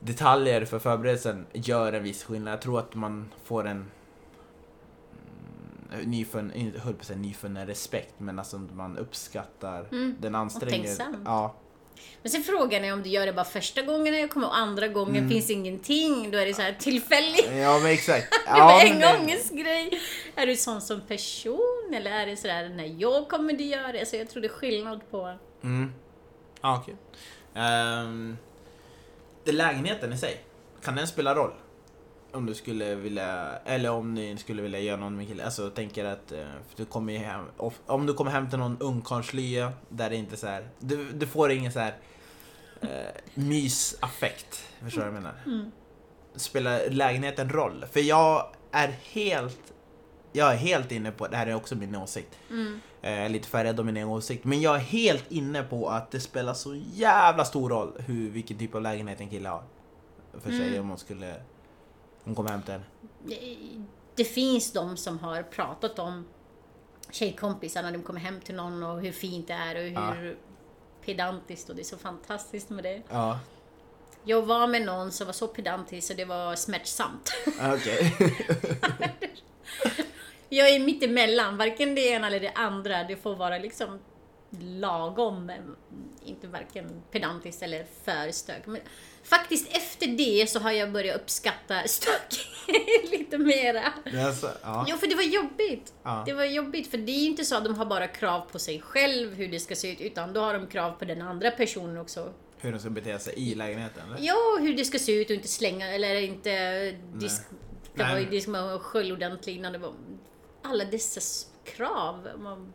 [0.00, 2.52] detaljer för förberedelsen gör en viss skillnad.
[2.52, 3.90] Jag tror att man får en
[5.92, 11.22] mm, inte höll på att säga nyfunnen respekt, men alltså man uppskattar Mm, den ansträngningen.
[11.24, 11.54] Ja,
[12.22, 15.16] Men sen frågan är om du gör det bara första gången eller kommer andra gången
[15.16, 15.30] Mm.
[15.30, 16.30] finns ingenting.
[16.30, 17.48] Då är det så här tillfälligt.
[17.56, 18.26] ja, men exakt.
[18.54, 20.00] Det var men en det- gångens grej.
[20.36, 24.06] Är du sån som person eller är det sådär när jag kommer du göra det?
[24.06, 25.38] Så jag tror det är skillnad på...
[25.62, 25.92] Mm.
[26.62, 26.96] Ja, okej.
[27.54, 28.36] Ehm,
[29.44, 30.44] det lägenheten i sig,
[30.84, 31.52] kan den spela roll?
[32.34, 35.44] Om du skulle vilja, eller om ni skulle vilja göra någon med kille.
[35.44, 37.44] Alltså jag tänker att, eh, du kommer hem,
[37.86, 41.26] om du kommer hem till någon ungkarlslya där det inte är så här, du, du
[41.26, 41.94] får ingen så här
[42.80, 42.88] eh,
[43.34, 44.68] mysaffekt.
[44.82, 45.34] Förstår du vad jag menar?
[45.46, 45.70] Mm.
[46.36, 47.84] Spelar lägenheten roll?
[47.92, 49.72] För jag är helt,
[50.32, 52.80] jag är helt inne på, det här är också min åsikt, Mm.
[53.02, 54.44] Eh, lite för rädd om min egen åsikt.
[54.44, 58.58] Men jag är helt inne på att det spelar så jävla stor roll hur, vilken
[58.58, 59.62] typ av lägenhet en kille har.
[60.40, 60.80] För sig Mm.
[60.80, 61.34] om hon skulle...
[62.24, 62.82] Hon kommer hem till en.
[63.24, 63.56] Det,
[64.14, 66.24] det finns de som har pratat om
[67.10, 70.36] tjejkompisar när de kommer hem till någon och hur fint det är och hur
[71.04, 73.02] pedantiskt och det är så fantastiskt med det.
[73.08, 73.38] Ja,
[74.24, 77.32] Jag var med någon som var så pedantisk så det var smärtsamt.
[77.74, 78.14] okej.
[80.48, 83.04] Jag är mitt emellan, varken det ena eller det andra.
[83.04, 83.98] Det får vara liksom
[84.60, 85.52] lagom,
[86.24, 88.66] inte varken pedantiskt eller för stök.
[88.66, 88.80] Men
[89.24, 92.48] faktiskt efter det så har jag börjat uppskatta stök
[93.10, 93.82] lite mera.
[94.32, 94.86] Så, ja.
[94.88, 95.92] Jo, för det var jobbigt.
[96.02, 96.22] Ja.
[96.26, 98.80] Det var jobbigt, för det är inte så att de har bara krav på sig
[98.80, 101.98] själv hur det ska se ut, utan då har de krav på den andra personen
[101.98, 102.32] också.
[102.58, 104.02] Hur de ska bete sig i lägenheten?
[104.08, 104.26] Eller?
[104.26, 107.42] Ja, hur det ska se ut och inte slänga, eller inte disk...
[107.94, 109.92] Det var ju disk med skölj ordentligt innan det var...
[110.62, 112.28] Alla dessa krav.
[112.38, 112.72] Man,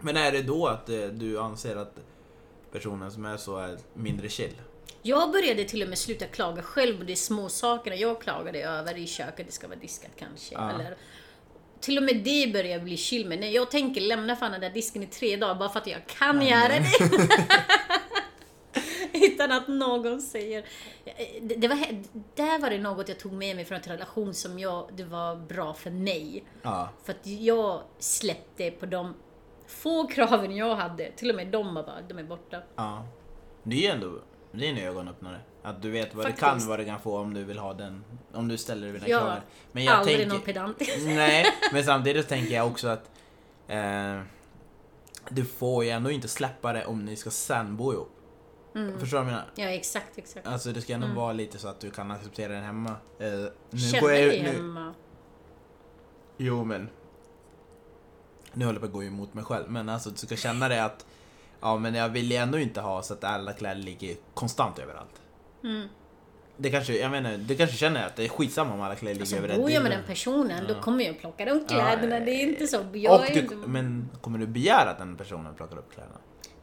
[0.00, 1.98] Men är det då att eh, du anser att
[2.72, 4.54] personen som är så är mindre chill?
[5.06, 8.98] Jag började till och med sluta klaga själv på de små sakerna jag klagade över
[8.98, 9.46] i köket.
[9.46, 10.54] Det ska vara diskat kanske.
[10.54, 10.70] Ja.
[10.70, 10.96] Eller,
[11.80, 13.40] till och med det börjar bli chill med.
[13.40, 16.06] Nej, jag tänker lämna fan den där disken i tre dagar bara för att jag
[16.06, 16.90] kan Nej, göra det.
[19.26, 20.64] Utan att någon säger...
[21.40, 21.76] Det, det var,
[22.34, 25.36] där var det något jag tog med mig från en relation som jag, det var
[25.36, 26.44] bra för mig.
[26.62, 26.88] Ja.
[27.04, 29.14] För att jag släppte på de
[29.66, 31.12] få kraven jag hade.
[31.12, 32.62] Till och med de var bara, de är borta.
[32.76, 33.06] ja.
[33.66, 34.20] Det är ändå
[34.58, 35.40] det är en ögonöppnare.
[35.62, 36.40] Att du vet vad Faktiskt.
[36.46, 39.08] det kan, vad det kan få om du vill ha den, om du ställer dina
[39.08, 39.32] Ja, krav.
[39.72, 40.76] Men jag Aldrig tänker, någon pedant.
[41.04, 43.10] Nej, men samtidigt tänker jag också att
[43.68, 44.20] eh,
[45.28, 48.10] du får ju ändå inte släppa det om ni ska sen bo ihop.
[48.74, 48.98] Mm.
[49.00, 49.50] Förstår du vad jag menar?
[49.54, 50.46] Ja, exakt, exakt.
[50.46, 51.16] Alltså det ska ändå Mm.
[51.16, 52.90] vara lite så att du kan acceptera den hemma.
[53.18, 53.26] Eh,
[53.70, 54.48] nu Känna går jag dig nu.
[54.48, 54.94] hemma.
[56.36, 56.88] Jo men.
[58.52, 59.70] Nu håller jag på att gå emot mig själv.
[59.70, 61.06] Men alltså du ska känna det att
[61.64, 65.20] Ja men jag vill ju ändå inte ha så att alla kläder ligger konstant överallt.
[65.64, 65.88] Mm.
[66.56, 69.22] Det kanske, jag menar, du kanske känner att det är skitsamma om alla kläder ligger
[69.22, 69.60] Alltså, överallt.
[69.60, 70.74] bor jag med den personen, Ja.
[70.74, 72.14] då kommer jag plocka de kläderna.
[72.18, 72.76] Ja, det är inte så.
[72.92, 73.54] Jag Och du, inte...
[73.54, 76.18] Men kommer du begära att den personen plockar upp kläderna?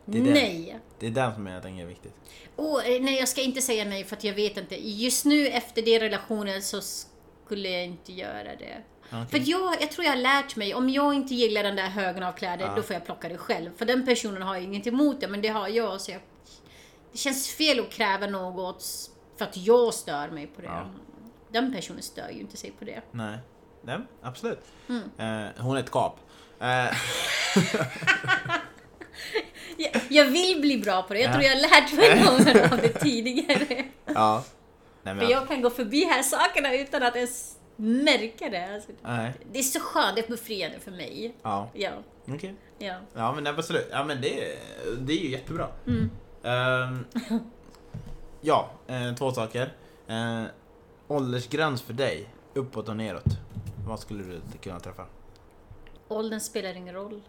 [0.05, 0.19] det.
[0.19, 0.79] Nej.
[0.99, 2.13] Det är den som jag tänker är viktigt.
[2.55, 4.89] Oh, nej, jag ska inte säga nej för att jag vet inte.
[4.89, 8.83] Just nu efter det relationen så skulle jag inte göra det.
[9.13, 9.25] Okej.
[9.29, 12.23] För jag, jag tror jag har lärt mig, om jag inte gillar den där högen
[12.23, 12.73] av kläder, Ja.
[12.75, 13.69] då får jag plocka det själv.
[13.77, 16.01] För den personen har ju inget emot det, men det har jag.
[16.01, 16.21] Så jag
[17.11, 18.85] det känns fel att kräva något
[19.37, 20.67] för att jag stör mig på det.
[20.67, 20.85] Ja.
[21.51, 23.01] Den personen stör ju inte sig på det.
[23.11, 23.37] Nej.
[23.83, 24.59] Nej, absolut.
[24.89, 25.01] Mm.
[25.17, 26.19] Eh, hon är ett kap.
[26.59, 26.67] Eh,
[29.77, 31.19] Jag, jag vill bli bra på det.
[31.19, 31.33] Jag Ja.
[31.33, 33.85] tror jag har lärt mig något av det tidigare.
[34.05, 34.43] ja.
[35.03, 38.73] Nej, men, För jag kan gå förbi här sakerna utan att ens märka det.
[38.73, 39.33] Alltså, Nej.
[39.51, 41.35] det är så skönt, det är befriande för mig.
[41.41, 41.69] Ja.
[41.73, 41.91] Ja,
[42.27, 42.55] Okej.
[42.77, 42.95] ja.
[43.13, 43.87] Ja men absolut.
[43.91, 44.57] Ja men det,
[44.99, 45.67] det är ju jättebra.
[45.87, 46.09] Mm.
[46.43, 47.05] Ehm,
[48.41, 49.73] ja, eh, två saker.
[50.07, 50.43] Eh,
[51.07, 53.37] åldersgräns för dig, uppåt och neråt.
[53.87, 55.05] Vad skulle du kunna träffa?
[56.07, 57.21] Åldern spelar ingen roll.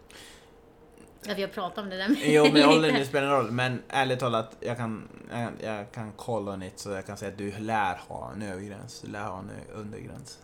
[1.27, 2.17] Ja, vi har pratat om det där.
[2.23, 6.55] Jo men åldern det spelar roll, men ärligt talat, jag kan, jag, jag kan kolla
[6.55, 9.51] nytt så jag kan säga att du lär ha en övergräns, du lär ha en
[9.73, 10.39] undergräns.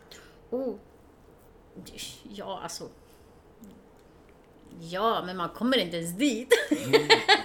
[0.50, 0.76] Oh.
[2.24, 2.84] Ja, alltså.
[4.82, 6.50] Ja, men man kommer inte ens dit.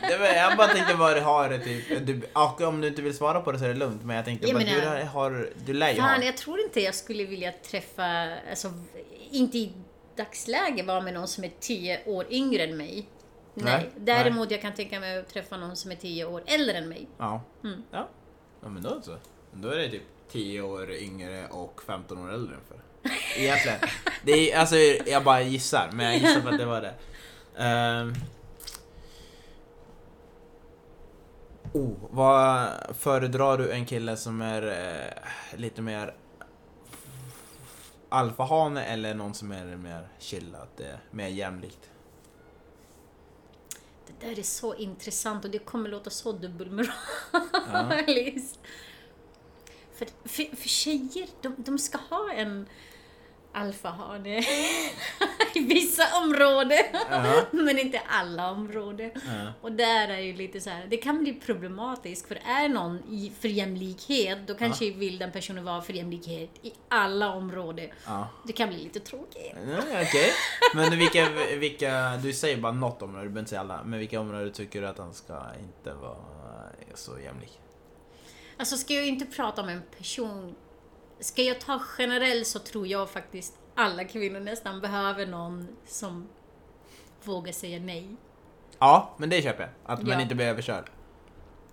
[0.08, 3.16] Det var, jag bara tänkte vad du har, typ, du, och om du inte vill
[3.16, 5.50] svara på det så är det lugnt, men jag tänkte Jag bara, menar- du, har,
[5.66, 6.24] du lär ju Fan, ha.
[6.26, 8.72] jag tror inte jag skulle vilja träffa, alltså,
[9.30, 9.72] inte i
[10.16, 13.08] dagsläge vara med någon som är tio år yngre än mig.
[13.54, 13.64] Nej.
[13.64, 16.88] Nej, Däremot jag kan tänka mig att träffa någon som är tio år äldre än
[16.88, 17.08] mig.
[17.18, 17.42] Ja.
[17.64, 17.82] Mm.
[17.90, 18.08] ja.
[18.62, 19.16] Ja men då så.
[19.52, 22.78] Då är det typ 10 år yngre och 15 år äldre ungefär.
[23.36, 23.78] Egentligen.
[24.24, 26.94] Det är, alltså, jag bara gissar, men jag gissar på att det var det.
[27.56, 28.14] Ehm.
[31.72, 36.14] Oh, vad föredrar du en kille som är eh, lite mer
[38.08, 41.90] alfahane eller någon som är mer chillat, eh, mer jämlikt?
[44.06, 48.58] Det där är så intressant och det kommer låta så dubbelmoraliskt.
[49.94, 52.66] För, för, för tjejer, de, de ska ha en
[53.54, 54.38] alfahane
[55.54, 57.42] i vissa områden, Ja.
[57.52, 59.10] men inte alla områden.
[59.14, 59.52] Ja.
[59.60, 63.32] Och där är ju lite så här, det kan bli problematiskt för är någon i,
[63.40, 67.88] för jämlikhet, då kanske vill den personen vara för jämlikhet i alla områden.
[68.46, 69.52] Det kan bli lite tråkigt.
[69.70, 70.30] Ja, Okej,
[70.74, 74.20] men vilka, vilka, du säger bara något område, du behöver inte säga alla, men vilka
[74.20, 76.16] områden tycker du att han ska inte vara
[76.94, 77.60] så jämlik?
[78.56, 80.54] Alltså ska jag inte prata om en person
[81.20, 86.28] Ska jag ta generellt så tror jag faktiskt alla kvinnor nästan behöver någon som
[87.24, 88.16] vågar säga nej.
[88.78, 89.70] Ja, men det köper jag.
[89.84, 90.20] Att man Ja.
[90.20, 90.90] inte blir överkörd.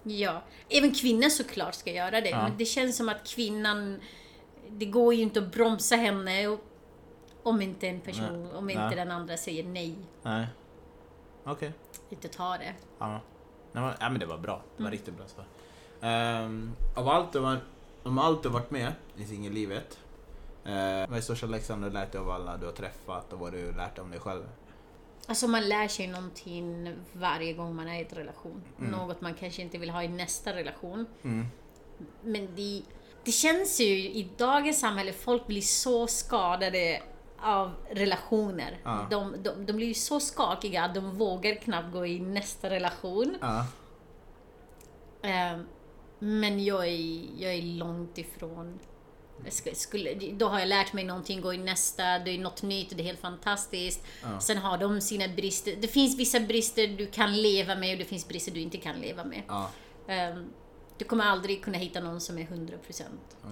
[0.03, 2.29] Ja, även kvinnor såklart ska göra det.
[2.29, 2.43] Ja.
[2.43, 4.01] Men det känns som att kvinnan,
[4.69, 6.59] det går ju inte att bromsa henne och-
[7.43, 8.53] om inte en person, Nej.
[8.53, 8.95] om inte Nej.
[8.95, 9.95] den andra säger nej.
[10.21, 10.47] Nej.
[11.43, 11.73] Okej.
[12.09, 12.73] Inte ta det.
[12.99, 13.21] Ja.
[13.71, 14.53] Nej, men, det var bra.
[14.77, 14.91] Det var Mm.
[14.91, 15.45] riktigt bra svar.
[16.43, 17.57] Um, av allt du var,
[18.03, 19.99] om allt du varit med i singellivet,
[21.09, 23.71] vad är största läxan du lärt dig av alla du har träffat och vad du
[23.71, 24.43] lärt dig om dig själv?
[25.27, 28.63] Alltså man lär sig någonting varje gång man är i ett relation.
[28.79, 28.91] Mm.
[28.91, 31.05] Något man kanske inte vill ha i nästa relation.
[31.23, 31.45] Mm.
[32.23, 32.83] Men det,
[33.23, 37.01] det känns ju i dagens samhälle, folk blir så skadade
[37.39, 38.79] av relationer.
[38.83, 39.07] Ja.
[39.09, 43.37] De, de, de blir ju så skakiga att de vågar knappt gå i nästa relation.
[43.41, 43.65] Ja.
[45.21, 45.59] Eh,
[46.23, 48.79] Men jag är, jag är långt ifrån.
[49.73, 53.01] Skulle, då har jag lärt mig någonting, gå i nästa, det är något nytt, det
[53.01, 54.03] är helt fantastiskt.
[54.23, 54.39] Ja.
[54.39, 55.75] Sen har de sina brister.
[55.81, 58.99] Det finns vissa brister du kan leva med och det finns brister du inte kan
[58.99, 59.41] leva med.
[59.47, 59.69] Ja.
[60.07, 60.49] Ehm,
[60.97, 63.03] Du kommer aldrig kunna hitta någon som är 100%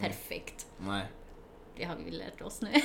[0.02, 0.68] perfekt.
[0.80, 1.06] Nej.
[1.78, 2.70] Det har vi lärt oss nu.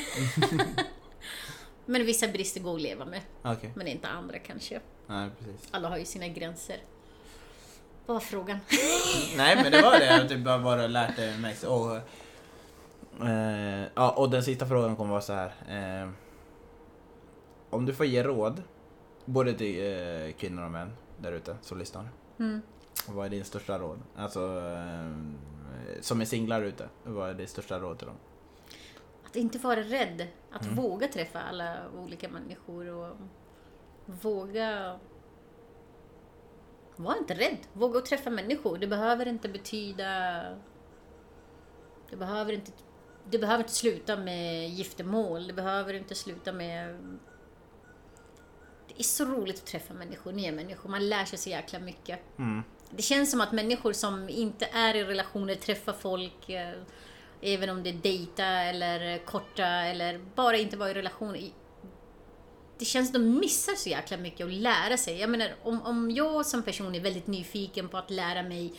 [1.87, 3.73] men vissa brister går att leva med, Okej.
[3.77, 4.81] men inte andra kanske.
[5.07, 5.31] Nej.
[5.71, 6.77] Alla har ju sina gränser.
[8.07, 8.59] Vad var frågan?
[9.37, 11.65] Nej men det var det, du bara och lärt dig mest.
[11.65, 11.97] Och,
[13.27, 15.53] eh, ja, och den sista frågan kommer vara så här.
[15.69, 16.11] Eh,
[17.71, 18.63] om du får ge råd,
[19.25, 19.93] både till
[20.27, 22.09] eh, kvinnor och män där ute som lyssnar.
[22.39, 22.63] Mm.
[23.09, 23.99] Vad är din största råd?
[24.17, 25.11] Alltså, eh,
[26.01, 28.17] som är singlar ute, vad är ditt största råd till dem?
[29.27, 30.27] Att inte vara rädd.
[30.53, 30.75] Att Mm.
[30.75, 33.17] våga träffa alla olika människor och
[34.07, 34.99] våga...
[36.97, 37.59] Var inte rädd.
[37.73, 38.79] Våga att träffa människor.
[38.79, 40.43] Det behöver inte betyda...
[42.11, 42.73] Det behöver inte,
[43.31, 45.47] det behöver inte sluta med giftermål.
[45.47, 46.97] Det behöver inte sluta med...
[48.89, 50.91] Det är så roligt att träffa människor, nya människor.
[50.91, 52.21] Man lär sig så jäkla mycket.
[52.39, 52.63] Mm.
[52.91, 56.75] Det känns som att människor som inte är i relationer träffar folk, eh,
[57.41, 61.51] även om det är dejta eller korta eller bara inte vara i relation.
[62.79, 65.21] Det känns som de missar så jäkla mycket att lära sig.
[65.21, 68.73] Jag menar, om, om jag som person är väldigt nyfiken på att lära mig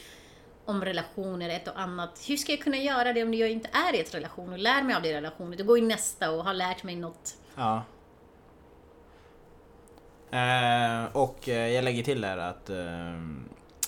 [0.66, 2.24] om relationer, ett och annat.
[2.28, 4.84] Hur ska jag kunna göra det om jag inte är i ett relation och lär
[4.84, 5.58] mig av det relationer?
[5.58, 7.36] Då går ju nästa och har lärt mig något.
[7.56, 7.84] Ja.
[10.32, 13.20] Eh, och eh, jag lägger till där att eh,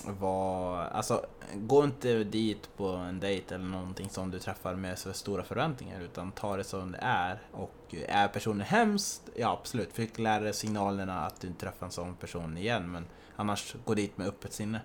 [0.04, 5.12] var, alltså, gå inte dit på en dejt eller någonting som du träffar med så
[5.12, 7.38] stora förväntningar utan ta det som det är.
[7.52, 11.92] Och är personen hemskt, ja absolut, fick lära dig signalerna att du inte träffar en
[11.92, 13.06] sån person igen men
[13.36, 14.80] annars gå dit med öppet sinne.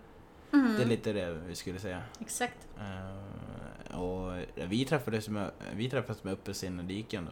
[0.53, 0.75] Mm.
[0.77, 2.01] Det är lite det vi skulle säga.
[2.19, 2.67] Exakt.
[2.79, 7.31] Eh, och vi träffades med, vi träffades med öppet sinne, det gick ändå,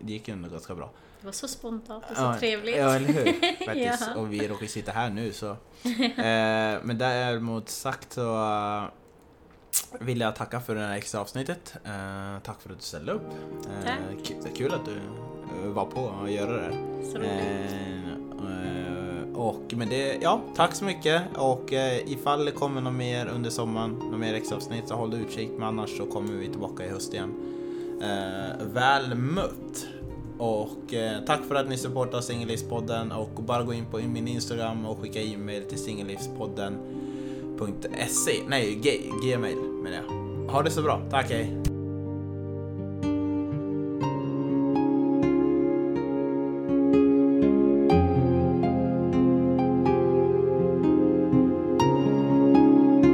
[0.00, 0.90] det gick ändå ganska bra.
[1.20, 2.76] Det var så spontant och så Ja, trevligt.
[2.76, 3.24] Ja, eller hur?
[3.66, 4.08] Faktiskt.
[4.14, 4.20] Ja.
[4.20, 5.46] Och vi råkar sitta här nu så.
[5.82, 8.84] Eh, men däremot sagt så eh,
[10.00, 11.74] vill jag tacka för det här extra avsnittet.
[11.84, 13.22] Eh, tack för att du ställde upp.
[13.66, 14.26] Eh, Tack.
[14.26, 14.92] ku- det är kul att du
[15.64, 16.72] eh, var på och göra det.
[17.12, 17.18] Så.
[17.18, 21.22] Eh, eh, och med det, ja, tack så mycket.
[21.36, 25.14] Och eh, ifall det kommer något mer under sommaren, något mer extra avsnitt så håll
[25.14, 25.50] utkik.
[25.58, 27.34] Men annars så kommer vi tillbaka i höst igen.
[28.02, 29.86] Eh, väl mött!
[30.38, 34.86] Och eh, tack för att ni supportar Singellivspodden och bara gå in på min Instagram
[34.86, 40.04] och skicka e-mail till singellivspodden.se Nej, g- gmail menar jag.
[40.52, 41.00] Ha det så bra.
[41.10, 41.67] Tack, hej!